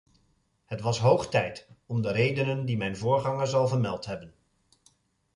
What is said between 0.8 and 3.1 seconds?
was hoog tijd, om de redenen die mijn